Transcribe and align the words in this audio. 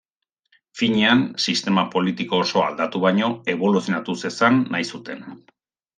Finean, 0.79 1.19
sistema 1.43 1.83
politiko 1.97 2.41
osoa 2.45 2.65
aldatu 2.71 3.03
baino, 3.07 3.29
eboluzionatu 3.57 4.19
zezan 4.27 4.63
nahi 4.77 4.93
zuten. 4.97 5.27